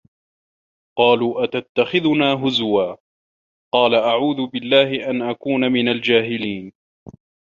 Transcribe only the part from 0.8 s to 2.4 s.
قَالُوا أَتَتَّخِذُنَا